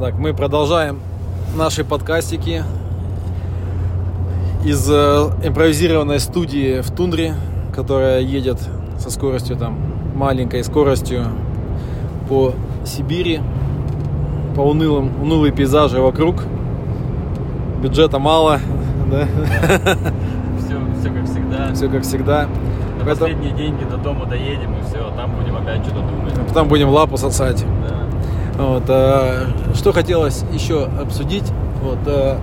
[0.00, 0.98] Так, мы продолжаем
[1.54, 2.64] наши подкастики
[4.64, 7.34] из э, импровизированной студии в тундре,
[7.74, 8.58] которая едет
[8.98, 9.78] со скоростью там
[10.14, 11.26] маленькой скоростью
[12.30, 12.54] по
[12.86, 13.40] Сибири,
[14.56, 16.44] по унылым, унылые пейзажи вокруг.
[17.82, 18.58] Бюджета мало,
[19.10, 19.28] да?
[20.58, 21.74] Все, все как всегда.
[21.74, 22.42] Все как всегда.
[22.98, 26.34] На Поэтому- последние деньги до дома доедем и все, там будем опять что-то думать.
[26.48, 27.64] Потом будем лапу сосать.
[28.60, 31.50] Вот, э, что хотелось еще обсудить.
[31.82, 32.36] Вот, э,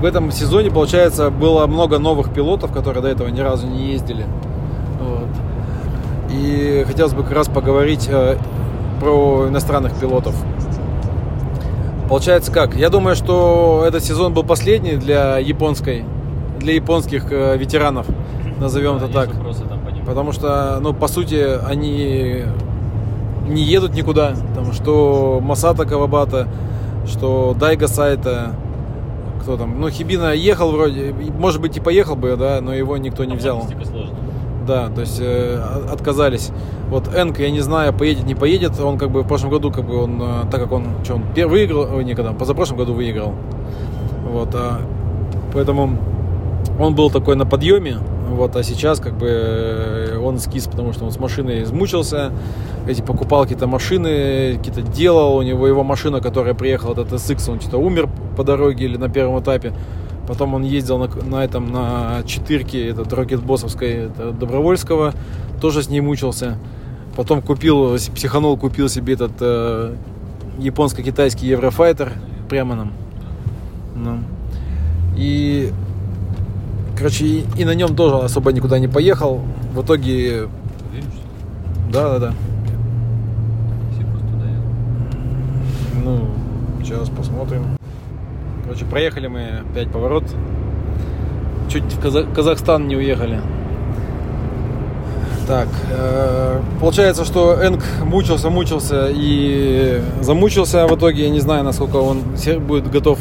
[0.00, 4.24] в этом сезоне, получается, было много новых пилотов, которые до этого ни разу не ездили.
[5.00, 5.28] Вот.
[6.32, 8.36] И хотелось бы как раз поговорить э,
[9.00, 10.36] про иностранных пилотов.
[12.08, 12.76] Получается как?
[12.76, 16.04] Я думаю, что этот сезон был последний для японской,
[16.60, 18.06] для японских э, ветеранов,
[18.60, 19.30] назовем Да, это так.
[20.06, 22.44] Потому что, ну, по сути, они
[23.50, 24.34] не едут никуда.
[24.54, 26.48] Там, что Масата Кавабата,
[27.06, 28.52] что Дайга Сайта,
[29.42, 33.24] кто там, ну, Хибина ехал вроде, может быть, и поехал бы, да, но его никто
[33.24, 33.62] не взял.
[34.66, 36.50] Да, то есть э, от- отказались.
[36.90, 38.78] Вот Энк, я не знаю, поедет, не поедет.
[38.78, 41.22] Он как бы в прошлом году, как бы он, э, так как он, что он
[41.34, 43.32] пер- выиграл, ой, никогда, позапрошлом году выиграл.
[44.30, 44.80] Вот, а,
[45.54, 45.96] поэтому
[46.78, 47.96] он был такой на подъеме.
[48.30, 52.32] Вот, а сейчас как бы э, он скис, потому что он с машиной измучился,
[52.86, 57.60] эти покупал какие-то машины, какие-то делал, у него его машина, которая приехала, этот SX, он
[57.60, 59.72] что-то умер по дороге или на первом этапе.
[60.28, 65.12] Потом он ездил на, на этом, на четырке, этот рокетбоссовской это Добровольского,
[65.60, 66.56] тоже с ней мучился.
[67.16, 69.96] Потом купил, психанул, купил себе этот э,
[70.58, 72.12] японско-китайский Еврофайтер
[72.48, 72.92] прямо нам.
[73.96, 74.18] Ну.
[75.16, 75.72] И,
[77.00, 79.40] короче, и, и на нем тоже особо никуда не поехал.
[79.74, 80.48] В итоге,
[81.90, 82.32] да, да, да.
[86.04, 86.28] Ну,
[86.84, 87.64] сейчас посмотрим.
[88.64, 90.24] Короче, проехали мы опять поворот.
[91.70, 93.40] Чуть в Каза- Казахстан не уехали.
[95.46, 101.24] Так, э, получается, что Энг мучился, мучился и замучился в итоге.
[101.24, 102.20] Я не знаю, насколько он
[102.66, 103.18] будет готов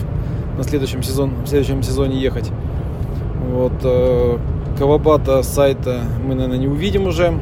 [0.57, 2.51] на следующем сезон, в следующем сезоне ехать.
[3.51, 4.37] Вот э,
[4.77, 7.33] Кавабата сайта мы, наверное, не увидим уже.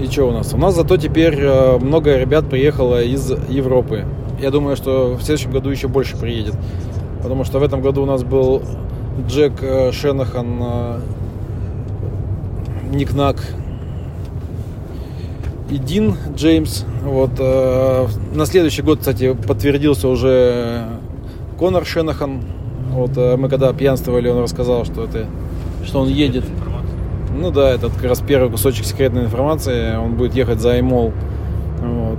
[0.00, 0.54] И что у нас?
[0.54, 4.06] У нас зато теперь э, много ребят приехало из Европы.
[4.40, 6.54] Я думаю, что в следующем году еще больше приедет.
[7.22, 8.62] Потому что в этом году у нас был
[9.26, 11.00] Джек э, Шенахан, э,
[12.92, 13.36] Никнак
[15.68, 16.84] и Дин Джеймс.
[17.02, 20.86] Вот, на следующий год, кстати, подтвердился уже
[21.58, 22.40] Конор Шенахан.
[22.98, 25.26] Вот, э, мы когда пьянствовали, он рассказал, что это
[25.84, 26.44] что он едет.
[27.32, 29.96] Ну да, это как раз первый кусочек секретной информации.
[29.96, 31.12] Он будет ехать за Аймол.
[31.80, 32.18] Вот.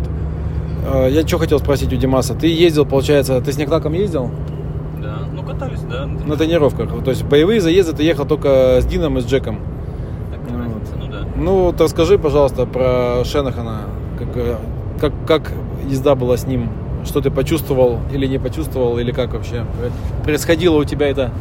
[0.88, 2.34] А, Я что хотел спросить у Димаса.
[2.34, 4.32] Ты ездил, получается, ты с Никлаком ездил
[5.02, 5.18] Да.
[5.34, 6.06] Ну катались, да.
[6.06, 7.04] на тренировках?
[7.04, 9.60] То есть боевые заезды ты ехал только с Дином и с Джеком.
[10.32, 11.28] Так, Ну, разница, ну да.
[11.36, 13.82] Ну, вот расскажи, пожалуйста, про Шенахана.
[14.18, 14.56] Как, э,
[15.02, 15.52] как, как
[15.90, 16.70] езда была с ним?
[17.06, 19.64] Что ты почувствовал или не почувствовал, или как вообще
[20.24, 21.32] происходило у тебя это?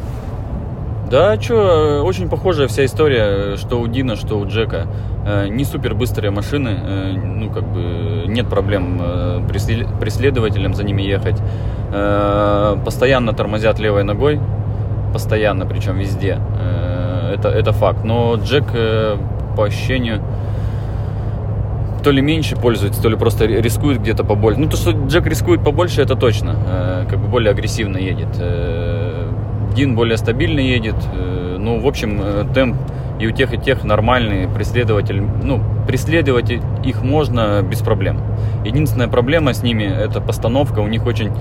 [1.09, 4.85] Да, что, очень похожая вся история, что у Дина, что у Джека.
[5.25, 10.83] Э, Не супер быстрые машины, э, ну как бы нет проблем э, пресле- преследователям за
[10.83, 11.37] ними ехать.
[11.91, 14.39] Э, Постоянно тормозят левой ногой,
[15.11, 16.37] постоянно, причем везде.
[16.59, 18.03] Э, Это, это факт.
[18.03, 19.17] Но Джек э,
[19.57, 20.21] по ощущению
[22.03, 24.59] то ли меньше пользуется, то ли просто ри- рискует где-то побольше.
[24.59, 26.55] Ну, то, что Джек рискует побольше, это точно.
[26.67, 28.29] Э, Как бы более агрессивно едет.
[28.39, 29.27] Э,
[29.75, 30.95] Дин более стабильно едет.
[31.13, 32.77] Э, Ну, в общем, э, темп
[33.19, 34.47] и у тех, и тех нормальный.
[34.47, 36.49] Преследователь, ну, преследовать
[36.85, 38.21] их можно без проблем.
[38.65, 40.79] Единственная проблема с ними– это постановка.
[40.79, 41.31] У них очень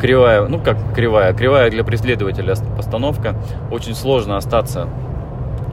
[0.00, 3.34] кривая, ну, как кривая, кривая для преследователя ост- постановка.
[3.72, 4.86] Очень сложно остаться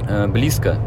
[0.09, 0.78] э, близко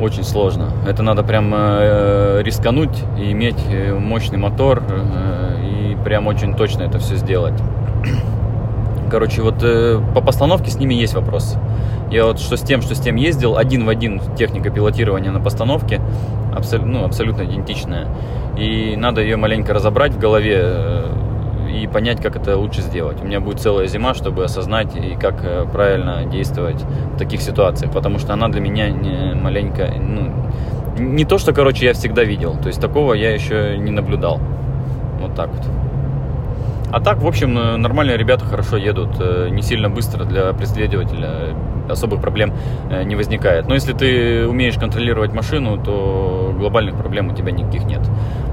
[0.00, 0.70] очень сложно.
[0.86, 6.82] Это надо прям э, рискануть и иметь э, мощный мотор э, и прям очень точно
[6.82, 7.54] это все сделать.
[9.10, 9.58] Короче, вот
[10.14, 11.56] по постановке с ними есть вопрос.
[12.10, 15.40] Я вот что с тем, что с тем ездил, один в один техника пилотирования на
[15.40, 16.00] постановке,
[16.54, 18.06] абсол- ну, абсолютно идентичная.
[18.56, 21.04] И надо ее маленько разобрать в голове
[21.70, 23.20] и понять, как это лучше сделать.
[23.22, 26.82] У меня будет целая зима, чтобы осознать и как э, правильно действовать
[27.14, 30.32] в таких ситуациях, потому что она для меня не маленько, ну,
[30.98, 32.56] не то, что, короче, я всегда видел.
[32.56, 34.40] То есть такого я еще не наблюдал.
[35.20, 35.66] Вот так вот.
[36.92, 41.54] А так, в общем, э, нормальные ребята хорошо едут, э, не сильно быстро для преследователя,
[41.88, 42.52] особых проблем
[43.04, 43.66] не возникает.
[43.66, 48.00] Но если ты умеешь контролировать машину, то глобальных проблем у тебя никаких нет.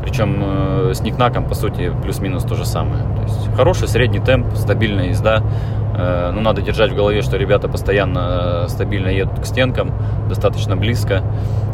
[0.08, 3.04] Причем э, с Никнаком, по сути, плюс-минус то же самое.
[3.18, 5.44] То есть хороший средний темп, стабильная езда.
[5.98, 9.92] Э, ну, надо держать в голове, что ребята постоянно э, стабильно едут к стенкам,
[10.30, 11.24] достаточно близко.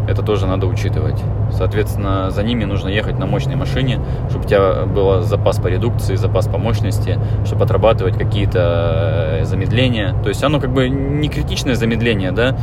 [0.09, 1.21] Это тоже надо учитывать.
[1.51, 4.00] Соответственно, за ними нужно ехать на мощной машине,
[4.30, 10.15] чтобы у тебя был запас по редукции, запас по мощности, чтобы отрабатывать какие-то замедления.
[10.24, 12.57] То есть оно как бы не критичное замедление, да,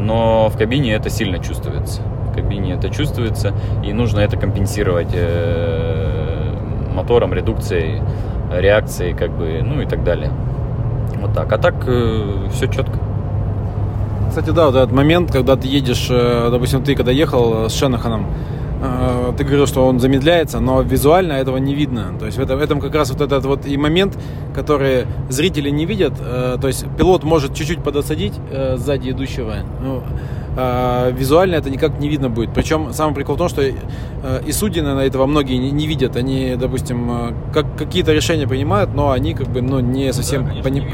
[0.00, 2.02] но в кабине это сильно чувствуется.
[2.30, 3.52] Кабине это чувствуется,
[3.84, 5.14] и нужно это компенсировать
[6.94, 8.02] мотором, редукцией,
[8.52, 10.30] реакцией, как бы, ну и так далее.
[11.20, 11.52] Вот так.
[11.52, 12.98] А так э, все четко.
[14.28, 18.26] Кстати, да, вот этот момент, когда ты едешь, э, допустим, ты когда ехал с Шенаханом,
[18.82, 22.14] э, ты говорил, что он замедляется, но визуально этого не видно.
[22.18, 24.18] То есть в этом, в этом как раз вот этот вот и момент,
[24.54, 26.14] который зрители не видят.
[26.20, 29.56] Э, то есть пилот может чуть-чуть подосадить э, сзади идущего.
[30.56, 32.52] Ну, э, визуально это никак не видно будет.
[32.52, 33.72] Причем самый прикол в том, что э,
[34.46, 36.16] и судьи, наверное, этого многие не, не видят.
[36.16, 40.62] Они, допустим, э, как, какие-то решения принимают, но они как бы ну, не совсем да,
[40.62, 40.86] пони,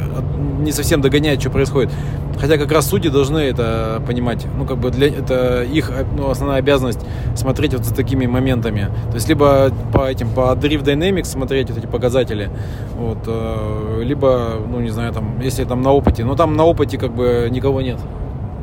[0.60, 1.90] не совсем догоняют, что происходит.
[2.38, 4.46] Хотя как раз судьи должны это понимать.
[4.58, 7.00] Ну, как бы для это их ну, основная обязанность
[7.34, 8.90] смотреть вот за такими моментами.
[9.10, 12.50] То есть либо по этим по Drift Dynamics смотреть вот эти показатели,
[12.98, 16.24] вот, э, либо, ну, не знаю, там, если там на опыте.
[16.24, 17.98] Но там на опыте как бы никого нет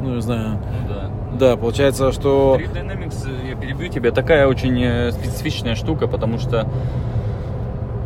[0.03, 0.59] ну, не знаю.
[0.59, 1.09] Ну, да.
[1.39, 2.55] Да, получается, что...
[2.57, 6.67] 3 Dynamics, э, я перебью тебя, такая очень э, специфичная штука, потому что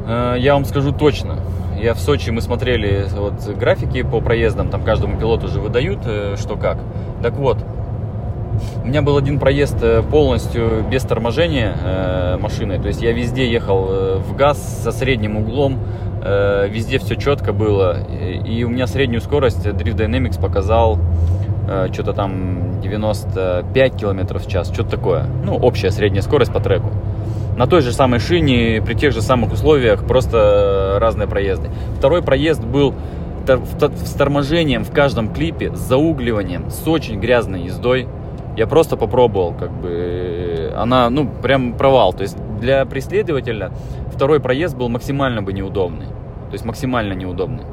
[0.08, 1.40] э, я вам скажу точно,
[1.82, 6.36] я в Сочи, мы смотрели вот графики по проездам, там каждому пилоту уже выдают, э,
[6.38, 6.78] что как.
[7.22, 7.58] Так вот,
[8.84, 13.50] у меня был один проезд э, полностью без торможения э, машины, то есть я везде
[13.50, 15.80] ехал в газ со средним углом,
[16.24, 21.00] э, везде все четко было, и у меня среднюю скорость Drift Dynamics показал
[21.68, 25.26] Э, что-то там 95 км в час, что-то такое.
[25.44, 26.92] Ну, общая средняя скорость по треку.
[27.58, 31.70] На той же самой шине, при тех же самых условиях, просто разные проезды.
[31.98, 32.94] Второй проезд был
[33.48, 38.08] с торможением в каждом клипе, с заугливанием, с очень грязной ездой.
[38.56, 42.14] Я просто попробовал, как бы, она, ну, прям провал.
[42.14, 43.72] То есть для преследователя
[44.14, 46.08] второй проезд был максимально бы неудобный.
[46.08, 47.64] То есть максимально неудобный.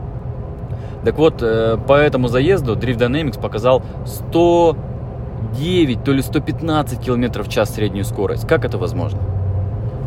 [1.04, 7.48] Так вот, э, по этому заезду Drift Dynamics показал 109, то ли 115 км в
[7.48, 8.48] час среднюю скорость.
[8.48, 9.20] Как это возможно?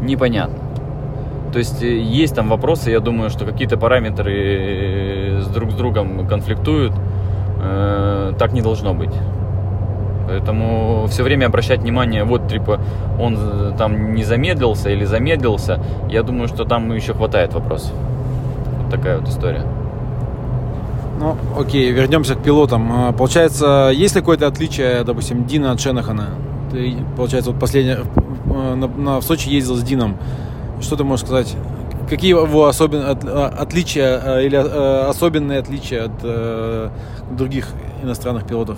[0.01, 0.57] Непонятно.
[1.53, 5.75] То есть э, есть там вопросы, я думаю, что какие-то параметры э, с друг с
[5.75, 6.93] другом конфликтуют.
[8.37, 9.13] Так не должно быть.
[10.27, 12.79] Поэтому все время обращать внимание, вот, типа,
[13.19, 17.93] он там не замедлился или замедлился, я думаю, что там еще хватает вопросов.
[18.79, 19.63] Вот такая вот история.
[21.19, 22.91] Ну, окей, вернемся к пилотам.
[22.91, 26.29] А, получается, есть ли какое-то отличие, допустим, Дина от Шенахана?
[26.71, 27.95] Ты, получается, вот последний
[28.45, 30.17] на, на, в Сочи ездил с Дином.
[30.79, 31.55] Что ты можешь сказать?
[32.07, 36.89] Какие его особен, от, а, отличия а, или особенные отличия от э,
[37.31, 37.67] других
[38.03, 38.77] иностранных пилотов?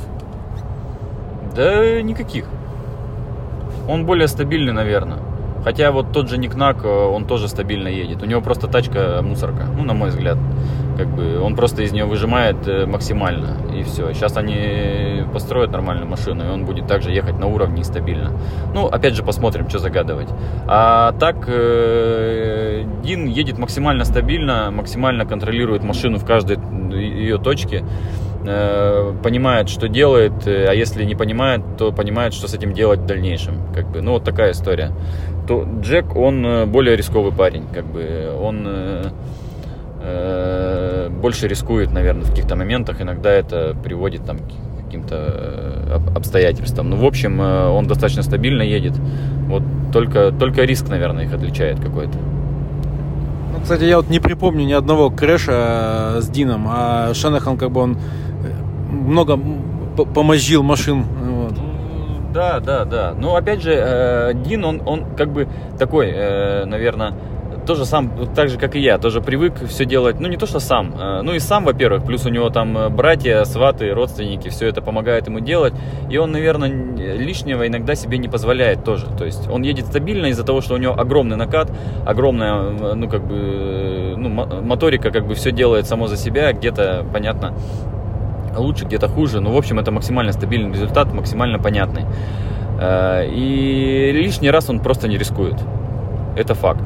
[1.56, 2.45] Да никаких.
[3.88, 5.19] Он более стабильный, наверное.
[5.65, 8.24] Хотя вот тот же Никнак, он тоже стабильно едет.
[8.24, 10.38] У него просто тачка мусорка, ну, на мой взгляд
[11.00, 14.12] как бы он просто из нее выжимает э, максимально и все.
[14.13, 18.34] Сейчас они построят нормальную машину, и он будет также ехать на уровне и стабильно.
[18.74, 20.28] Ну, опять же, посмотрим, что загадывать.
[20.68, 26.58] А так э, Дин едет максимально стабильно, максимально контролирует машину в каждой
[26.91, 27.86] ее точке
[28.46, 33.06] э, понимает, что делает, а если не понимает, то понимает, что с этим делать в
[33.06, 33.74] дальнейшем.
[33.74, 34.91] Как бы, ну вот такая история.
[35.48, 38.68] То Джек, он более рисковый парень, как бы, он
[40.01, 43.01] Э, больше рискует, наверное, в каких-то моментах.
[43.01, 46.89] Иногда это приводит там, к каким-то э, обстоятельствам.
[46.89, 48.94] Ну, в общем, э, он достаточно стабильно едет.
[49.48, 52.18] Вот только, только риск, наверное, их отличает какой-то.
[53.53, 57.82] Ну, кстати, я вот не припомню ни одного крэша с Дином, а Шенахан как бы
[57.82, 57.98] он
[58.89, 59.38] много
[60.13, 61.03] помозжил машин.
[61.03, 61.51] Вот.
[61.58, 63.13] Ну, да, да, да.
[63.20, 66.13] Ну, опять же, Дин, он, он как бы такой,
[66.65, 67.15] наверное,
[67.70, 70.60] тоже сам, так же, как и я, тоже привык все делать, ну, не то, что
[70.60, 74.66] сам, э, ну, и сам, во-первых, плюс у него там э, братья, сваты, родственники, все
[74.66, 75.76] это помогает ему делать,
[76.10, 80.44] и он, наверное, лишнего иногда себе не позволяет тоже, то есть он едет стабильно из-за
[80.44, 81.70] того, что у него огромный накат,
[82.08, 84.30] огромная, э, ну, как бы, ну,
[84.64, 87.54] моторика, как бы все делает само за себя, где-то, понятно,
[88.58, 92.06] лучше, где-то хуже, но, в общем, это максимально стабильный результат, максимально понятный.
[92.82, 95.58] И лишний раз он просто не рискует.
[96.36, 96.82] Это факт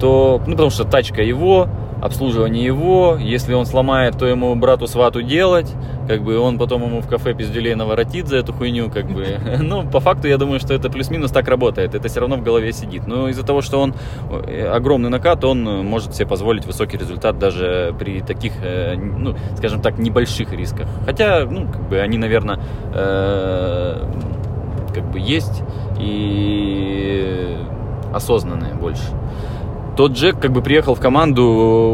[0.00, 1.68] то, ну, потому что тачка его,
[2.04, 3.16] обслуживание его.
[3.18, 5.72] Если он сломает, то ему брату свату делать.
[6.06, 8.90] Как бы он потом ему в кафе пиздюлей наворотит за эту хуйню.
[8.90, 9.26] Как бы.
[9.64, 11.94] Ну, по факту, я думаю, что это плюс-минус так работает.
[11.94, 13.06] Это все равно в голове сидит.
[13.06, 13.94] Но из-за того, что он
[14.46, 19.80] э, огромный накат, он может себе позволить высокий результат даже при таких, э, ну, скажем
[19.80, 20.86] так, небольших рисках.
[21.06, 22.60] Хотя, ну, как бы они, наверное,
[22.92, 24.02] э,
[24.92, 25.62] как бы есть
[25.98, 27.56] и
[28.12, 29.04] осознанные больше.
[29.96, 31.44] Тот Джек как бы приехал в команду,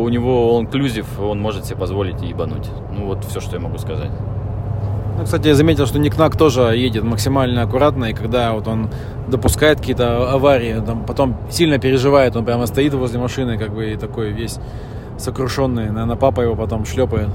[0.02, 2.66] у него он инклюзив, он может себе позволить ебануть.
[2.96, 4.10] Ну вот все, что я могу сказать.
[5.18, 8.88] Ну, кстати, я заметил, что Никнак тоже едет максимально аккуратно, и когда вот он
[9.28, 13.96] допускает какие-то аварии, там, потом сильно переживает, он прямо стоит возле машины, как бы и
[13.96, 14.58] такой весь
[15.18, 15.90] сокрушенный.
[15.90, 17.28] Наверное, папа его потом шлепает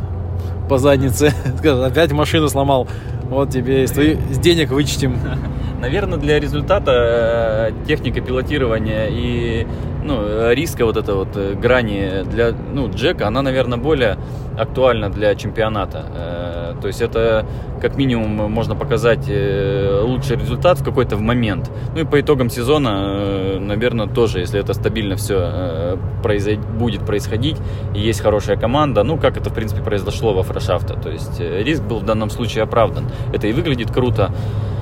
[0.67, 1.31] по заднице.
[1.63, 2.88] Опять машину сломал.
[3.29, 5.19] Вот тебе из, твоих, из денег вычтем.
[5.79, 9.67] Наверное, для результата э, техника пилотирования и
[10.03, 14.17] ну, риска вот это вот э, грани для ну, Джека, она, наверное, более
[14.58, 16.05] актуальна для чемпионата.
[16.15, 17.46] Э, то есть это
[17.82, 21.70] как минимум можно показать лучший результат в какой-то момент.
[21.94, 26.60] Ну и по итогам сезона, наверное, тоже, если это стабильно все произойд...
[26.60, 27.58] будет происходить,
[27.94, 30.96] и есть хорошая команда, ну как это в принципе произошло во Фрошафта.
[30.96, 33.05] То есть риск был в данном случае оправдан.
[33.34, 34.75] Это и выглядит круто, э,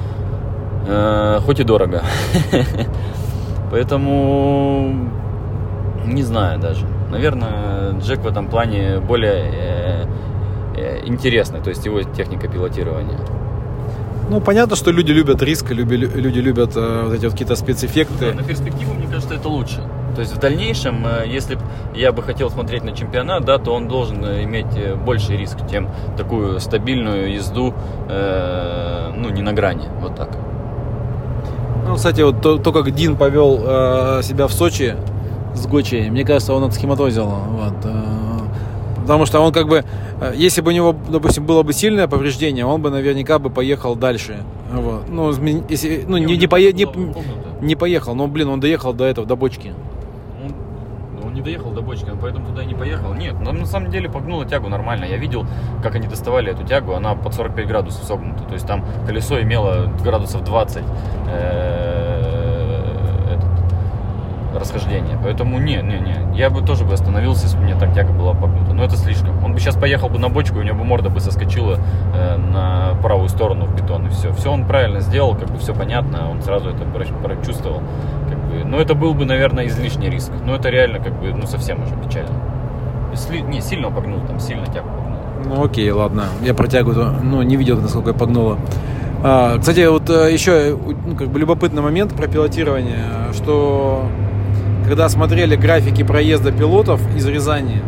[1.46, 2.02] хоть и дорого.
[3.72, 5.10] Поэтому
[6.06, 6.86] не знаю даже.
[7.10, 10.06] Наверное, Джек в этом плане более э,
[10.76, 13.20] э, интересный, то есть его техника пилотирования.
[14.30, 18.32] Ну, понятно, что люди любят риск, люди, люди любят э, вот эти вот какие-то спецэффекты.
[18.32, 19.82] Да, на перспективу, мне кажется, это лучше.
[20.16, 21.58] То есть в дальнейшем, э, если
[21.96, 25.58] я бы хотел смотреть на чемпионат, да, то он должен э, иметь э, больший риск,
[25.70, 27.74] чем такую стабильную езду,
[28.10, 30.30] э, ну, не на грани, вот так.
[31.86, 34.96] Ну, кстати, вот то, то как Дин повел э, себя в Сочи
[35.54, 37.26] с Гочей, мне кажется, он отсхематозил.
[37.26, 39.84] Вот, э, потому что он как бы,
[40.22, 43.96] э, если бы у него, допустим, было бы сильное повреждение, он бы наверняка бы поехал
[43.96, 44.38] дальше.
[44.72, 45.10] Вот.
[45.10, 45.32] Ну,
[45.70, 46.88] если, ну, не, не, пое, не,
[47.62, 49.74] не поехал, но, блин, он доехал до этого, до бочки не
[51.44, 53.14] доехал до бочки, поэтому туда и не поехал.
[53.14, 55.06] Нет, нам на самом деле погнула тягу нормально.
[55.06, 55.46] Я видел,
[55.82, 58.44] как они доставали эту тягу, она под 45 градусов согнута.
[58.44, 60.84] То есть там колесо имело градусов 20
[64.64, 65.18] расхождение.
[65.22, 66.38] Поэтому не, не, не.
[66.38, 68.74] Я бы тоже бы остановился, если бы мне так тяга была погнута.
[68.74, 69.44] Но это слишком.
[69.44, 71.80] Он бы сейчас поехал бы на бочку, и у него бы морда бы соскочила
[72.14, 74.32] э, на правую сторону в бетон, и все.
[74.34, 77.82] Все он правильно сделал, как бы все понятно, он сразу это прочувствовал.
[78.54, 78.66] Бы.
[78.66, 80.32] Но это был бы, наверное, излишний риск.
[80.46, 82.36] Но это реально как бы, ну, совсем уже печально.
[83.12, 85.20] Если, не, сильно погнул, там сильно тягу погнул.
[85.46, 86.26] Ну окей, ладно.
[86.44, 88.58] Я про тягу ну, не видел, насколько я погнула.
[89.24, 94.06] А, кстати, вот э, еще ну, как бы любопытный момент про пилотирование, что
[94.86, 97.82] когда смотрели графики проезда пилотов из Рязани,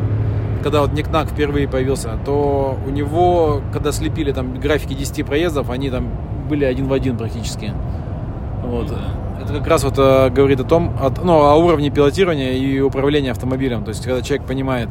[0.64, 5.90] когда вот Никнак впервые появился, то у него, когда слепили там графики 10 проездов, они
[5.90, 6.10] там
[6.50, 7.74] были один в один практически.
[8.64, 8.92] Вот.
[9.42, 13.32] Это как раз вот э, говорит о том, от, ну, о уровне пилотирования и управления
[13.32, 13.84] автомобилем.
[13.84, 14.90] То есть, когда человек понимает,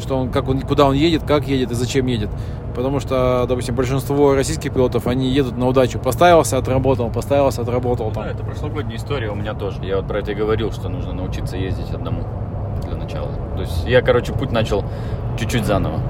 [0.00, 2.30] что он, как он, куда он едет, как едет и зачем едет.
[2.74, 5.98] Потому что, допустим, большинство российских пилотов, они едут на удачу.
[5.98, 8.10] Поставился, отработал, поставился, отработал.
[8.10, 8.24] Там.
[8.24, 9.84] Да, это прошлогодняя история у меня тоже.
[9.84, 12.24] Я вот про это и говорил, что нужно научиться ездить одному
[12.82, 13.30] для начала.
[13.54, 14.84] То есть я, короче, путь начал
[15.38, 16.00] чуть-чуть заново.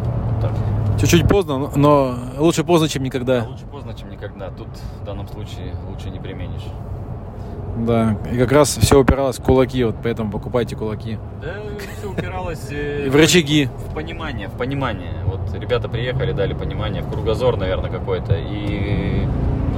[0.40, 3.40] Вот Чуть-чуть поздно, но лучше поздно, чем никогда.
[3.40, 4.48] Да, лучше поздно, чем никогда.
[4.50, 4.68] Тут
[5.02, 6.64] в данном случае лучше не применишь.
[7.76, 11.18] Да, и как раз все упиралось в кулаки, вот поэтому покупайте кулаки.
[11.42, 11.54] Да,
[11.98, 13.68] все упиралось э, в рычаги.
[13.90, 15.12] В понимание, в понимание.
[15.26, 19.26] Вот ребята приехали, дали понимание, в кругозор, наверное, какой-то, и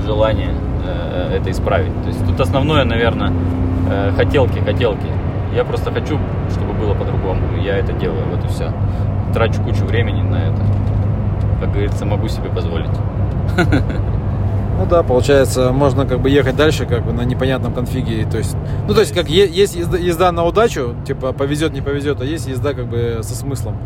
[0.05, 0.51] желание
[0.85, 1.93] э, это исправить.
[2.03, 3.33] То есть тут основное, наверное,
[3.91, 5.07] э, хотелки, хотелки.
[5.55, 6.19] Я просто хочу,
[6.51, 7.41] чтобы было по-другому.
[7.63, 8.73] Я это делаю, вот и все.
[9.33, 10.63] Трачу кучу времени на это.
[11.61, 12.91] Как говорится, могу себе позволить.
[14.79, 18.27] Ну да, получается, можно как бы ехать дальше как бы на непонятном конфиге.
[18.31, 18.57] То есть,
[18.87, 22.75] ну то есть как есть езда, на удачу, типа повезет, не повезет, а есть езда
[22.75, 23.77] как бы со смыслом.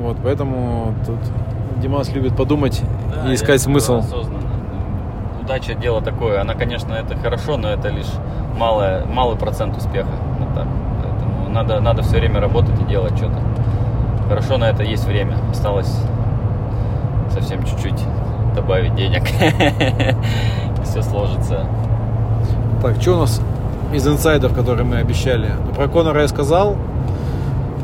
[0.00, 1.18] Вот, поэтому тут
[1.80, 2.82] Димас любит подумать
[3.14, 3.98] да, и искать смысл.
[3.98, 4.48] Осознанно.
[5.42, 6.40] Удача дело такое.
[6.40, 8.10] Она, конечно, это хорошо, но это лишь
[8.56, 10.08] малое, малый процент успеха.
[10.38, 10.66] Вот так.
[11.02, 13.40] Поэтому надо, надо все время работать и делать что-то.
[14.28, 15.36] Хорошо, на это есть время.
[15.50, 15.94] Осталось
[17.30, 18.00] совсем чуть-чуть
[18.54, 19.22] добавить денег.
[20.84, 21.66] Все сложится.
[22.82, 23.40] Так, что у нас
[23.92, 25.50] из инсайдов, которые мы обещали?
[25.66, 26.76] Ну, про Конора я сказал.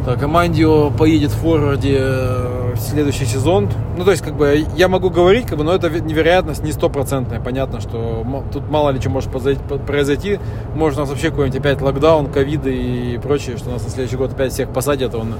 [0.06, 3.68] Так, Амандио поедет в форварде э, в следующий сезон.
[3.96, 7.40] Ну, то есть, как бы, я могу говорить, как бы, но это невероятность не стопроцентная.
[7.40, 10.38] Понятно, что тут мало ли что может произойти.
[10.76, 14.32] Может, у нас вообще какой-нибудь опять локдаун, ковиды и прочее, что нас на следующий год
[14.32, 15.34] опять всех посадят, он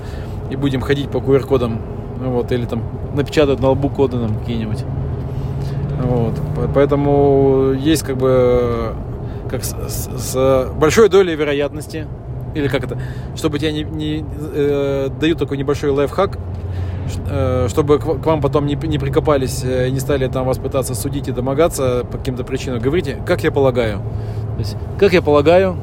[0.51, 1.81] и будем ходить по QR-кодам,
[2.21, 2.83] вот, или там
[3.15, 4.85] напечатать на лбу коды нам какие-нибудь.
[6.03, 6.35] Вот.
[6.75, 8.95] Поэтому есть как бы
[9.49, 12.07] как с, с, с большой долей вероятности,
[12.55, 12.99] или как это,
[13.37, 14.25] чтобы тебя не, не
[14.55, 16.39] э, дают такой небольшой лайфхак,
[17.29, 20.59] э, чтобы к, к вам потом не, не прикопались э, и не стали там вас
[20.59, 22.81] пытаться судить и домогаться по каким-то причинам.
[22.81, 23.99] Говорите, как я полагаю.
[24.55, 25.77] То есть, как я полагаю,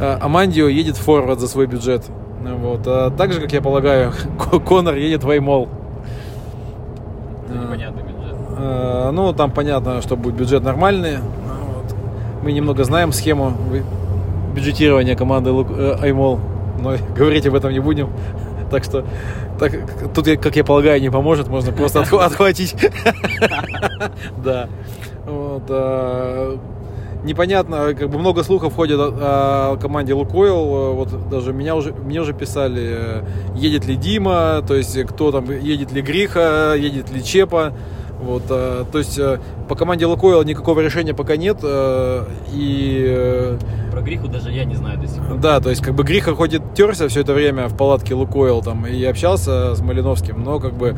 [0.00, 2.04] э, Амандио едет форвард за свой бюджет.
[2.42, 2.82] Вот.
[2.86, 4.12] А так же, как я полагаю,
[4.66, 5.68] Конор едет в Аймол.
[7.48, 8.05] Непонятный бюджет.
[8.56, 11.18] Э, ну, там понятно, что будет бюджет нормальный.
[12.42, 13.52] Мы немного знаем схему
[14.54, 16.40] бюджетирования команды э, Аймол,
[16.80, 18.10] но говорить об этом не будем.
[18.70, 19.04] Так что
[19.58, 19.72] так,
[20.14, 22.74] тут, как я полагаю, не поможет, можно просто отхватить.
[24.44, 24.68] Да.
[25.28, 26.58] А,
[27.24, 30.94] непонятно, как бы много слухов ходит о, команде Лукойл.
[30.94, 35.92] Вот даже меня уже, мне уже писали, едет ли Дима, то есть кто там, едет
[35.92, 37.72] ли Гриха, едет ли Чепа.
[38.20, 41.58] Вот, э, то есть э, по команде Лукойл никакого решения пока нет.
[41.62, 43.04] Э, и...
[43.06, 43.58] Э,
[43.92, 45.36] Про Гриху даже я не знаю до сих пор.
[45.38, 48.86] Да, то есть как бы Гриха ходит терся все это время в палатке Лукойл там
[48.86, 50.96] и общался с Малиновским, но как бы...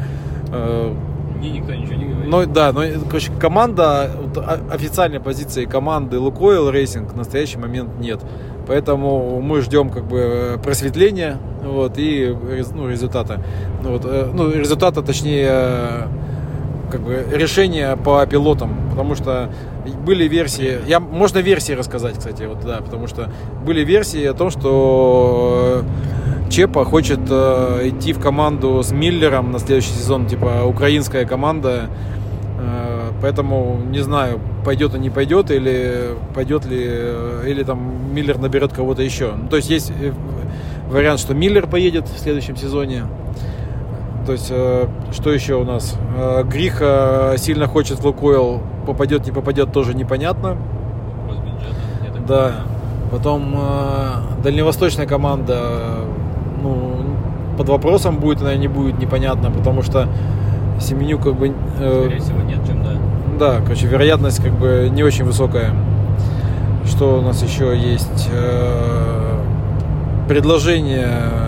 [0.53, 0.95] Э,
[1.39, 2.31] Мне никто ничего не говорит.
[2.31, 8.21] Ну да, но короче, команда, вот, официальной позиции команды Лукойл Racing в настоящий момент нет.
[8.69, 12.37] Поэтому мы ждем как бы просветления вот, и
[12.75, 13.43] ну, результата.
[13.83, 16.07] Ну, вот, э, ну, результата, точнее,
[16.91, 19.51] как бы решение по пилотам, потому что
[20.05, 23.31] были версии, я, можно версии рассказать, кстати, вот да, потому что
[23.65, 25.85] были версии о том, что
[26.51, 31.91] Чепа хочет э, идти в команду с Миллером на следующий сезон, типа украинская команда,
[32.59, 38.39] э, поэтому не знаю, пойдет он не пойдет или пойдет ли, э, или там Миллер
[38.39, 39.33] наберет кого-то еще.
[39.35, 40.13] Ну, то есть есть э,
[40.91, 43.05] вариант, что Миллер поедет в следующем сезоне.
[44.29, 45.97] То есть, э, что еще у нас?
[46.15, 50.59] Э, Гриха сильно хочет в Лукойл, попадет, не попадет, тоже непонятно.
[51.27, 52.53] Бюджета, да.
[53.11, 56.05] Потом э, дальневосточная команда,
[56.63, 56.97] ну,
[57.57, 60.09] под вопросом будет она не будет, непонятно, потому что
[60.79, 61.55] Семенюк как бы...
[61.81, 62.91] Э, Скорее всего, нет, чем да.
[63.39, 65.71] Да, короче, вероятность как бы не очень высокая.
[66.85, 68.29] Что у нас еще есть?
[68.31, 69.39] Э,
[70.29, 71.48] предложение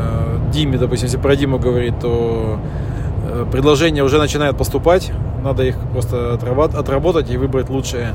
[0.50, 2.58] Диме, допустим, если про Диму говорить, то
[3.26, 8.14] э, предложения уже начинают поступать, надо их просто отработать и выбрать лучшее.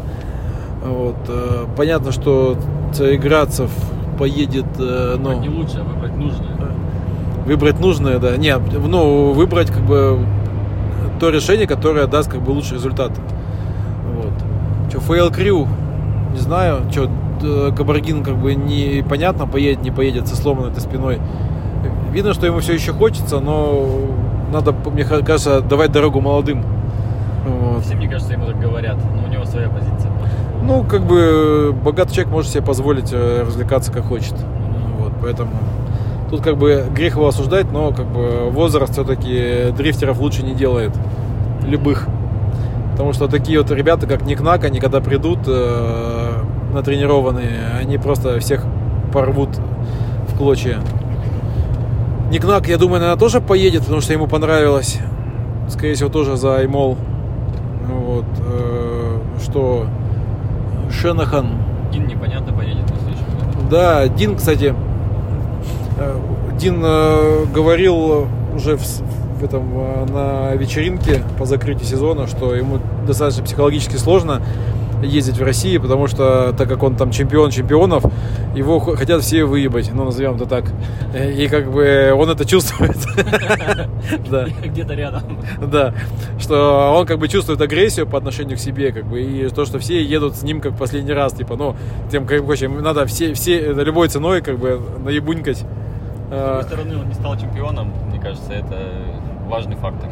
[0.83, 1.15] Вот.
[1.27, 2.57] Э, понятно, что
[2.93, 3.71] Цареградцев
[4.19, 4.65] поедет...
[4.77, 6.49] Э, ну, не лучшее, а выбрать нужное.
[7.45, 8.37] Выбрать нужное, да.
[8.37, 10.19] Нет, ну, выбрать как бы
[11.19, 13.11] то решение, которое даст как бы лучший результат.
[14.15, 14.33] Вот.
[14.89, 15.67] Что, Фейл Крю,
[16.33, 17.09] не знаю, что,
[17.75, 21.19] Кабаргин как бы непонятно, поедет, не поедет со сломанной этой спиной.
[22.15, 23.89] Видно, что ему все еще хочется, но
[24.49, 26.63] надо, мне кажется, давать дорогу молодым.
[27.45, 27.83] Вот.
[27.83, 30.09] Все, мне кажется, ему так говорят, но у него своя позиция.
[30.63, 34.33] Ну, как бы богатый человек может себе позволить э, развлекаться как хочет.
[34.97, 35.51] Вот, поэтому
[36.29, 40.93] тут как бы грех его осуждать, но как бы возраст все-таки дрифтеров лучше не делает.
[41.67, 42.07] Любых.
[42.93, 46.31] Потому что такие вот ребята, как Никнак, они когда придут э,
[46.71, 48.63] натренированные, они просто всех
[49.11, 49.49] порвут
[50.29, 50.79] в клочья.
[52.29, 54.99] Никнак, я думаю, наверное, тоже поедет, потому что ему понравилось.
[55.69, 56.97] Скорее всего, тоже за Аймол.
[57.87, 58.25] Вот.
[58.39, 59.85] Э, что
[60.91, 61.49] Шенахан.
[61.91, 63.69] Дин непонятно поедет на следующем году.
[63.69, 64.73] Да, Дин, кстати,
[65.97, 66.19] э,
[66.59, 69.65] Дин э, говорил уже в, в этом
[70.11, 74.41] на вечеринке по закрытию сезона, что ему достаточно психологически сложно
[75.05, 78.05] ездить в России, потому что, так как он там чемпион чемпионов,
[78.55, 80.65] его хотят все выебать, ну, назовем это так.
[81.15, 82.97] И как бы он это чувствует.
[84.29, 84.45] Да.
[84.63, 85.23] Где-то рядом.
[85.61, 85.93] Да.
[86.39, 89.79] Что он как бы чувствует агрессию по отношению к себе, как бы, и то, что
[89.79, 91.75] все едут с ним как последний раз, типа, ну,
[92.11, 95.65] тем, как бы, надо все, все, любой ценой, как бы, наебунькать.
[96.27, 98.77] С другой стороны, он не стал чемпионом, мне кажется, это
[99.47, 100.09] важный фактор.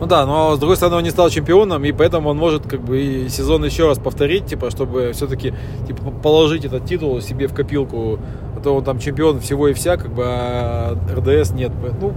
[0.00, 2.80] Ну да, но с другой стороны он не стал чемпионом, и поэтому он может как
[2.80, 5.52] бы и сезон еще раз повторить, типа, чтобы все-таки
[5.86, 8.20] типа, положить этот титул себе в копилку.
[8.56, 11.72] А то он там чемпион всего и вся, как бы, а РДС нет.
[12.00, 12.12] Ну,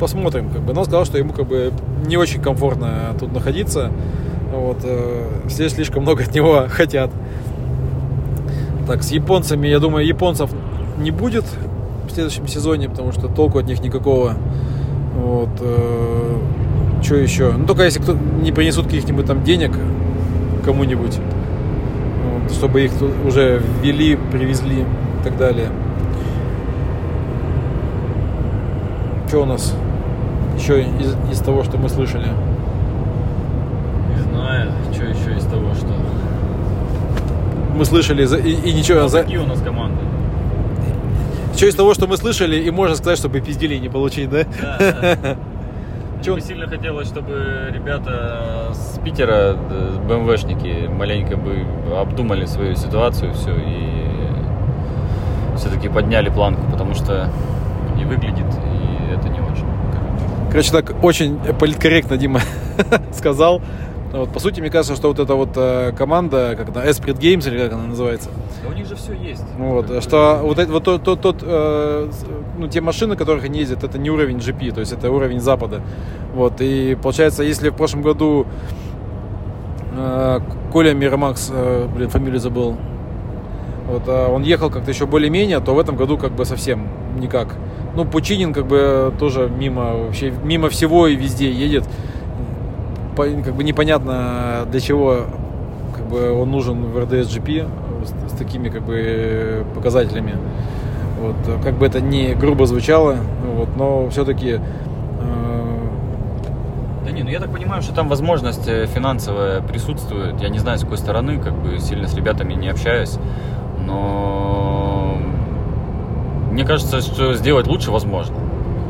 [0.00, 0.72] посмотрим, как бы.
[0.72, 1.72] Но он сказал, что ему как бы
[2.06, 3.92] не очень комфортно тут находиться.
[4.50, 7.10] Вот, э, все слишком много от него хотят.
[8.86, 10.50] Так, с японцами, я думаю, японцев
[10.98, 11.44] не будет
[12.06, 14.34] в следующем сезоне, потому что толку от них никакого.
[15.16, 16.38] Вот, э,
[17.02, 17.52] что еще?
[17.52, 19.72] Ну, только если кто не принесут каких-нибудь там денег
[20.64, 21.18] кому-нибудь,
[22.52, 22.92] чтобы их
[23.26, 25.68] уже ввели, привезли и так далее.
[29.28, 29.74] Что у нас
[30.58, 32.28] еще из, из того, что мы слышали?
[34.14, 35.88] Не знаю, что еще из того, что...
[37.76, 39.00] Мы слышали и, и ничего.
[39.00, 39.98] Ну, за- Какие у нас команды?
[41.56, 44.44] Что из того, что мы слышали, и можно сказать, чтобы пизделей не получить, да?
[44.60, 45.36] Да, да.
[46.22, 51.64] Чё- Мне бы сильно хотелось, чтобы ребята с Питера, э, БМВшники, маленько бы
[51.98, 54.06] обдумали свою ситуацию все и
[55.56, 57.28] все-таки подняли планку, потому что
[57.96, 59.66] не выглядит, и это не очень.
[60.50, 62.40] Короче, так очень политкорректно Дима
[63.12, 63.60] сказал.
[64.12, 67.48] Вот, по сути, мне кажется, что вот эта вот э, команда, как она, Esprit Games,
[67.48, 68.28] или как она называется,
[68.92, 69.44] же все есть.
[69.58, 72.08] вот, Как бы, что вот, эти- вот тот, тот, тот, э,
[72.58, 75.40] ну, те машины, на которых они ездят, это не уровень GP, то есть это уровень
[75.40, 75.80] Запада.
[76.34, 78.46] Вот, и получается, если в прошлом году
[79.96, 80.38] э,
[80.72, 82.76] Коля Миромакс, э, блин, фамилию забыл,
[83.88, 87.54] вот, а он ехал как-то еще более-менее, то в этом году как бы совсем никак.
[87.94, 91.84] Ну, Пучинин как бы тоже мимо, вообще мимо всего и везде едет.
[93.16, 95.26] По- как бы непонятно для чего
[95.94, 97.66] как бы он нужен в RDS-GP с, с
[98.44, 100.34] такими как бы показателями.
[101.20, 104.58] Вот, как бы это не грубо звучало, вот, но все-таки
[107.04, 110.40] Да не, ну я так понимаю, что там возможность э, финансовая присутствует.
[110.40, 113.18] Я не знаю, с какой стороны, как бы сильно с ребятами не общаюсь.
[113.84, 115.18] Но
[116.50, 118.36] мне кажется, что сделать лучше возможно.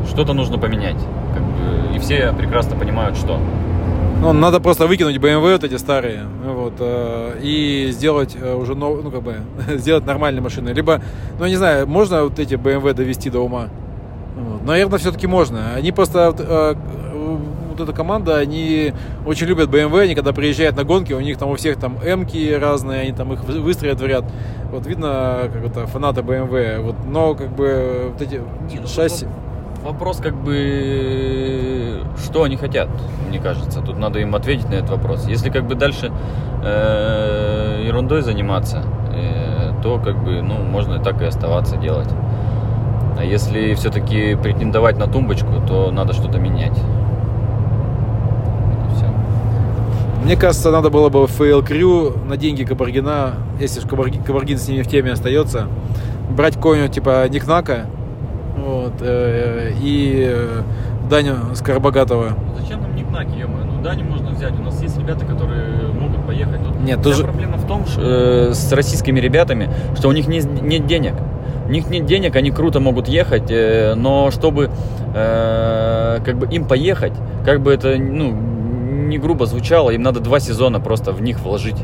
[0.06, 0.98] Что-то нужно поменять.
[1.32, 3.38] Как бы, и все прекрасно понимают, что.
[4.22, 9.02] Ну, надо просто выкинуть BMW вот эти старые, вот, э, и сделать э, уже, нов-
[9.02, 9.34] ну, как бы,
[9.76, 10.68] сделать нормальные машины.
[10.68, 11.02] Либо,
[11.40, 13.68] ну, не знаю, можно вот эти BMW довести до ума?
[14.36, 14.64] Вот.
[14.64, 15.74] Наверное, все-таки можно.
[15.74, 16.74] Они просто, вот, э,
[17.70, 18.92] вот эта команда, они
[19.26, 22.52] очень любят BMW, они когда приезжают на гонки, у них там у всех там М-ки
[22.54, 24.24] разные, они там их вы- выстроят в ряд.
[24.70, 26.80] Вот видно, как это, фанаты BMW.
[26.80, 28.36] Вот, но, как бы, вот эти
[28.70, 29.26] Не, ну, шасси...
[29.82, 32.88] Вопрос как бы, что они хотят,
[33.28, 33.80] мне кажется.
[33.80, 35.26] Тут надо им ответить на этот вопрос.
[35.26, 36.12] Если как бы дальше
[36.62, 42.08] э, ерундой заниматься, э, то как бы, ну, можно так и оставаться делать.
[43.18, 46.78] А если все-таки претендовать на тумбочку, то надо что-то менять.
[50.22, 54.82] Мне кажется, надо было бы FL Crew на деньги Кабаргина, если Кабаргин, Кабаргин с ними
[54.82, 55.66] в теме остается,
[56.30, 57.86] брать какого-нибудь типа Никнака
[58.56, 60.62] вот, э, и э,
[61.08, 62.30] Даню Скоробогатого.
[62.30, 64.58] Ну, Зачем нам Никнаки, ё Ну, Дани можно взять.
[64.58, 66.62] У нас есть ребята, которые могут поехать.
[66.64, 70.40] Тут Нет, тоже- проблема в том, что, э, с российскими ребятами, что у них не-
[70.40, 71.14] нет денег.
[71.66, 74.70] У них нет денег, они круто могут ехать, э, но чтобы
[75.14, 77.12] э, как бы им поехать,
[77.44, 81.76] как бы это ну, не грубо звучало, им надо два сезона просто в них вложить.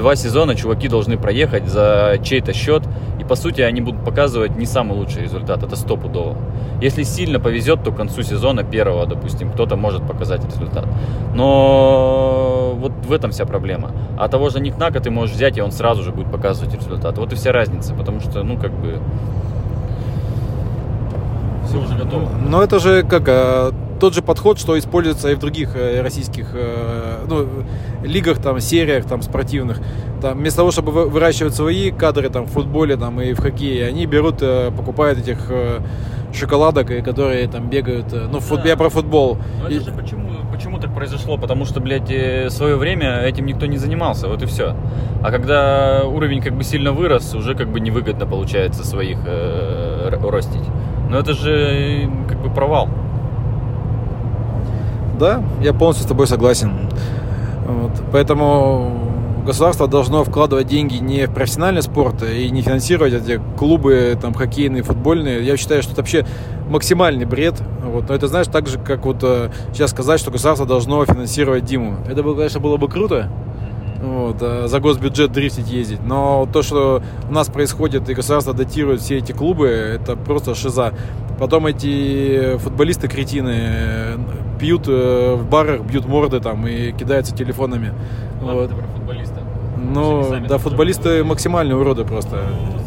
[0.00, 2.82] Два сезона чуваки должны проехать за чей-то счет,
[3.18, 6.38] и по сути они будут показывать не самый лучший результат, это стопудово.
[6.80, 10.86] Если сильно повезет, то к концу сезона первого, допустим, кто-то может показать результат.
[11.34, 13.90] Но вот в этом вся проблема.
[14.18, 17.18] А того же Никнака ты можешь взять, и он сразу же будет показывать результат.
[17.18, 19.00] Вот и вся разница, потому что, ну, как бы...
[21.66, 22.26] Все уже готово.
[22.48, 26.48] Но это же как э, тот же подход, что используется и в других э, российских
[26.54, 27.46] э, ну,
[28.02, 29.80] лигах, там, сериях там, спортивных.
[30.20, 33.86] Там, вместо того, чтобы вы- выращивать свои кадры там, в футболе там, и в хоккее,
[33.86, 35.80] они берут, э, покупают этих э,
[36.32, 38.12] шоколадок, и которые там бегают.
[38.12, 38.68] э, ну, в фут- Да.
[38.68, 39.38] я про футбол.
[39.62, 41.36] Ну И- это же почему, почему так произошло?
[41.38, 44.74] Потому что, блядь, в свое время этим никто не занимался, вот и все.
[45.22, 50.62] А когда уровень как бы сильно вырос, уже как бы невыгодно получается своих э, ростить.
[51.10, 52.88] Но это же как бы провал.
[55.18, 56.88] Да, я полностью с тобой согласен.
[57.70, 57.92] Вот.
[58.12, 59.10] Поэтому
[59.44, 64.82] государство должно вкладывать деньги не в профессиональный спорт и не финансировать эти клубы там хоккейные,
[64.82, 65.42] футбольные.
[65.42, 66.26] Я считаю, что это вообще
[66.68, 67.54] максимальный бред.
[67.84, 68.08] Вот.
[68.08, 71.96] Но это знаешь, так же, как вот э, сейчас сказать, что государство должно финансировать Диму.
[72.08, 73.30] Это, бы, конечно, было бы круто.
[74.02, 76.00] Вот, э, за госбюджет дрифтить ездить.
[76.04, 80.94] Но то, что у нас происходит, и государство датирует все эти клубы, это просто шиза.
[81.38, 84.16] Потом эти футболисты кретины э,
[84.60, 87.92] пьют э, в барах, бьют морды там и кидаются телефонами.
[88.40, 88.64] Ладно, Вот.
[88.66, 89.40] это про футболиста.
[89.82, 92.36] Ну, да, футболисты максимальные уроды просто.
[92.36, 92.78] Ну,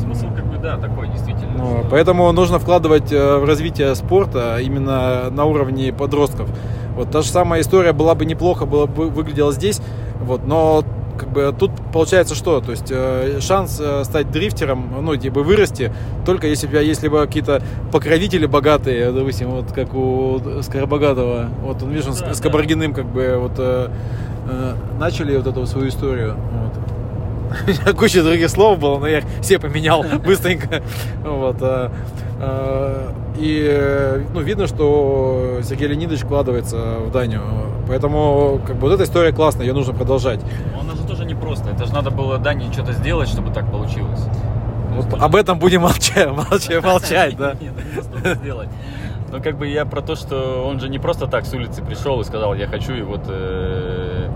[0.00, 1.52] смысл как бы, да, такой, действительно.
[1.56, 6.48] Ну, что- поэтому нужно вкладывать э, в развитие спорта именно на уровне подростков.
[6.96, 9.80] Вот та же самая история была бы неплохо, было бы выглядела здесь,
[10.20, 10.84] вот, но
[11.18, 12.60] как бы тут получается что?
[12.60, 15.92] То есть э, шанс э, стать дрифтером, ну, типа вырасти,
[16.26, 21.82] только если у тебя есть либо какие-то покровители богатые, допустим, вот как у Скоробогатого, вот
[21.82, 22.42] он, видишь, он с- Да, с да.
[22.48, 23.88] Кабаргиным как бы вот э,
[24.48, 26.36] э, начали вот эту свою историю.
[26.52, 27.94] Вот.
[27.96, 30.82] Куча других слов было, но я их все поменял быстренько.
[31.24, 31.56] Вот.
[33.36, 37.42] И ну, видно, что Сергей Леонидович вкладывается в Данию.
[37.88, 40.40] Поэтому как бы вот эта история классная, ее нужно продолжать.
[40.80, 41.70] Она же тоже непросто.
[41.70, 44.20] Это же надо было Дании что-то сделать, чтобы так получилось.
[44.94, 47.54] Вот об этом будем молчать, молчать, молчать да.
[47.60, 47.72] Нет,
[48.42, 48.68] сделать.
[49.32, 52.20] Но как бы я про то, что он же не просто так с улицы пришел
[52.20, 54.30] и сказал, я хочу, и вот э,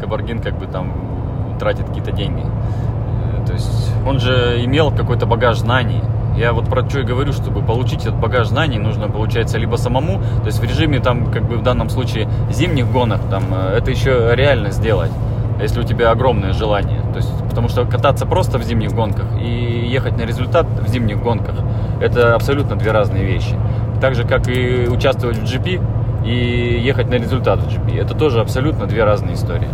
[0.00, 2.44] Кабаргин как бы там тратит какие-то деньги.
[2.44, 6.00] Э, то есть он же имел какой-то багаж знаний.
[6.36, 10.20] Я вот про что и говорю, чтобы получить этот багаж знаний, нужно, получается, либо самому,
[10.40, 13.92] то есть в режиме, там, как бы в данном случае, зимних гонок, там, э, это
[13.92, 15.12] еще реально сделать,
[15.60, 17.02] если у тебя огромное желание.
[17.12, 21.22] То есть, потому что кататься просто в зимних гонках и ехать на результат в зимних
[21.22, 21.54] гонках,
[22.00, 23.56] это абсолютно две разные вещи.
[24.00, 25.80] Так же, как и участвовать в GP
[26.26, 28.00] и ехать на результат в GP.
[28.00, 29.68] Это тоже абсолютно две разные истории.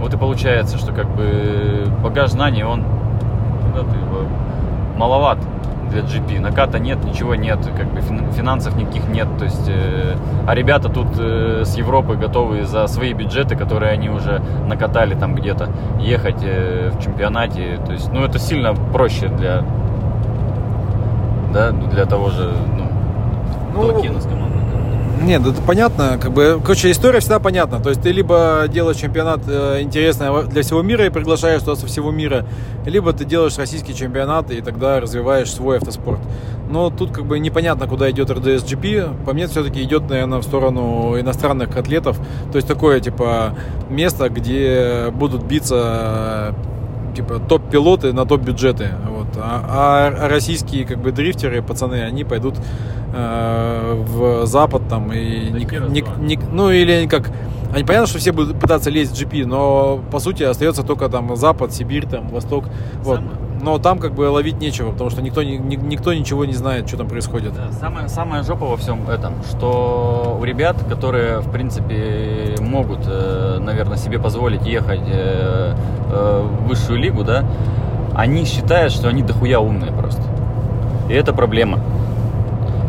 [0.00, 2.84] Вот и получается, что как бы багаж знаний, он
[3.66, 4.22] куда ты его
[4.96, 5.38] маловат
[5.90, 6.40] для GP.
[6.40, 9.28] Наката нет, ничего нет, как бы финансов никаких нет.
[9.38, 14.08] То есть, э, а ребята тут э, с Европы готовы за свои бюджеты, которые они
[14.08, 17.80] уже накатали там где-то, ехать э, в чемпионате.
[17.86, 19.62] То есть, ну это сильно проще для,
[21.52, 22.86] да, для того же, ну,
[23.74, 24.20] ну, Толкина.
[25.26, 26.20] Нет, это понятно.
[26.22, 27.80] Как бы, короче, история всегда понятна.
[27.80, 31.88] То есть ты либо делаешь чемпионат э, интересный для всего мира и приглашаешь туда со
[31.88, 32.46] всего мира,
[32.84, 36.20] либо ты делаешь российский чемпионат и тогда развиваешь свой автоспорт.
[36.70, 39.24] Но тут как бы непонятно, куда идет RDSGP.
[39.24, 42.20] По мне, все-таки идет, наверное, в сторону иностранных атлетов.
[42.52, 43.58] То есть такое, типа,
[43.90, 46.54] место, где будут биться
[47.16, 48.90] типа топ-пилоты на топ-бюджеты.
[49.08, 49.26] Вот.
[49.36, 52.54] А, а российские как бы дрифтеры, пацаны, они пойдут
[53.14, 57.30] э, в Запад там и не, не, не, ну или как
[57.72, 61.36] они понятно, что все будут пытаться лезть в GP, но по сути остается только там
[61.36, 62.64] Запад, Сибирь, там Восток.
[63.02, 63.20] Вот.
[63.62, 66.98] Но там как бы ловить нечего, потому что никто, ни, никто ничего не знает, что
[66.98, 67.54] там происходит.
[67.54, 73.58] Да, самая, самая жопа во всем этом, что у ребят, которые, в принципе, могут, э,
[73.60, 75.74] наверное, себе позволить ехать э,
[76.10, 77.44] э, в высшую лигу, да,
[78.14, 80.22] они считают, что они дохуя умные просто.
[81.08, 81.80] И это проблема.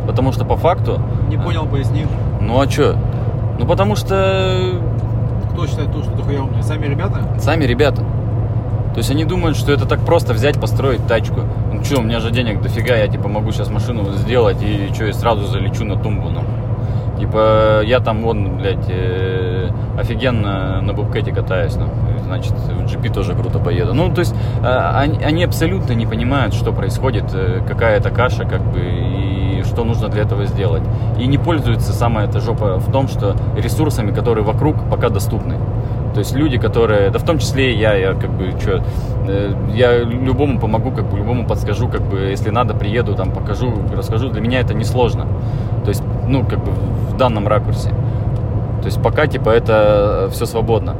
[0.05, 1.01] Потому что по факту...
[1.29, 2.05] Не понял, поясни.
[2.41, 2.95] Ну а что?
[3.59, 4.81] Ну потому что...
[5.51, 6.63] Кто считает то, что дохуя умные?
[6.63, 7.21] Сами ребята?
[7.39, 8.03] Сами ребята.
[8.97, 11.41] То есть они думают, что это так просто взять, построить тачку.
[11.71, 15.05] Ну что, у меня же денег дофига, я типа могу сейчас машину сделать и что,
[15.05, 16.29] я сразу залечу на тумбу.
[16.31, 16.41] Ну.
[17.19, 21.75] Типа я там вон, блядь, э, офигенно на бубкете катаюсь.
[21.75, 21.89] Ну
[22.25, 23.93] значит, в GP тоже круто поеду.
[23.93, 24.33] Ну, то есть
[24.63, 29.63] а, они, они абсолютно не понимают, что происходит, э, какая это каша, как бы, и
[29.63, 30.81] что нужно для этого сделать.
[31.19, 35.57] И не пользуются, самая эта жопа в том, что ресурсами, которые вокруг, пока доступны.
[36.17, 38.83] То есть люди, которые, да в том числе и я, я как бы, что,
[39.27, 43.71] э, я любому помогу, как бы, любому подскажу, как бы, если надо, приеду, там, покажу,
[43.95, 44.29] расскажу.
[44.29, 45.27] Для меня это несложно.
[45.83, 47.89] То есть, ну, как бы в данном ракурсе.
[48.81, 50.95] То есть пока, типа, это все свободно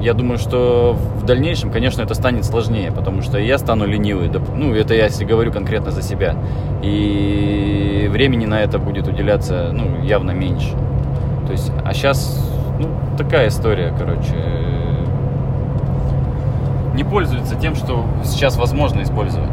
[0.00, 4.30] я думаю, что в дальнейшем, конечно, это станет сложнее, потому что я стану ленивый.
[4.54, 6.36] Ну, это я если говорю конкретно за себя.
[6.82, 10.72] И времени на это будет уделяться, ну, явно меньше.
[11.46, 14.34] То есть, а сейчас, ну, такая история, короче.
[16.94, 19.50] Не пользуется тем, что сейчас возможно использовать.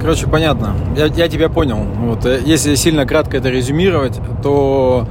[0.00, 0.74] Короче, понятно.
[0.96, 1.78] Я, я тебя понял.
[1.78, 5.06] Вот, э, если сильно кратко это резюмировать, то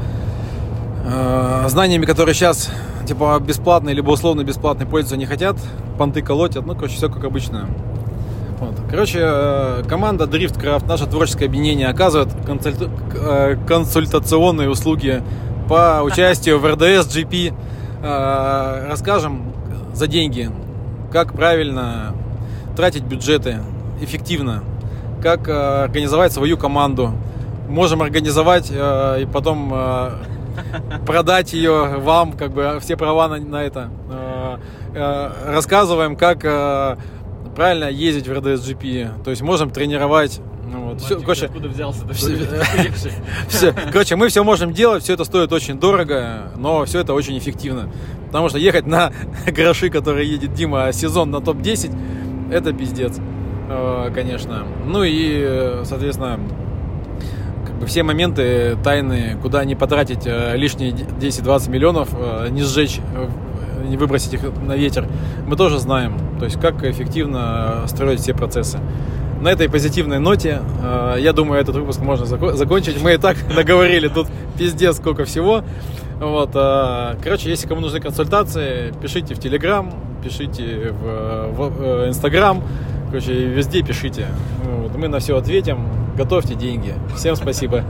[1.06, 2.72] э, знаниями, которые сейчас
[3.06, 5.58] типа бесплатный либо условно бесплатный пользоваться не хотят,
[5.98, 7.68] понты колотят, ну, короче, все как обычно.
[8.60, 8.76] Вот.
[8.90, 15.22] Короче, э, команда DriftCraft, наше творческое объединение, оказывает консульта- э, консультационные услуги
[15.68, 17.54] по участию в РДС GP.
[18.02, 19.54] Э, расскажем
[19.94, 20.50] за деньги,
[21.12, 22.14] как правильно
[22.76, 23.60] тратить бюджеты
[24.02, 24.64] эффективно,
[25.22, 27.12] как организовать свою команду.
[27.68, 29.74] Можем организовать и потом
[31.06, 33.90] продать ее вам, как бы все права на, на это.
[35.46, 36.46] Рассказываем, как
[37.58, 39.24] правильно ездить в RDSGP.
[39.24, 40.40] То есть можем тренировать
[40.72, 41.02] ну, вот.
[41.02, 42.38] все, короче, откуда взялся все,
[43.48, 47.38] все, короче, мы все можем делать, все это стоит очень дорого, но все это очень
[47.38, 47.90] эффективно.
[48.28, 49.12] Потому что ехать на
[49.48, 53.18] гроши, которые едет Дима, сезон на топ-10, это пиздец,
[54.14, 54.66] конечно.
[54.86, 56.40] Ну и, соответственно,
[57.86, 63.30] все моменты тайны, куда не потратить э, лишние 10-20 миллионов, э, не сжечь, э,
[63.88, 65.08] не выбросить их на ветер,
[65.46, 66.18] мы тоже знаем.
[66.40, 68.80] То есть как эффективно строить все процессы.
[69.42, 70.62] На этой позитивной ноте,
[71.20, 73.02] я думаю, этот выпуск можно закончить.
[73.02, 75.64] Мы и так наговорили тут пиздец сколько всего.
[76.20, 82.64] Вот, короче, если кому нужны консультации, пишите в Телеграм, пишите в Инстаграм,
[83.10, 84.28] Короче, везде пишите.
[84.64, 85.88] Вот, мы на все ответим.
[86.18, 86.94] Готовьте деньги.
[87.16, 87.84] Всем спасибо.